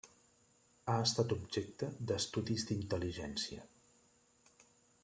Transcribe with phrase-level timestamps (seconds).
[0.93, 3.71] Ha estat objecte d'estudis d'intel·ligència.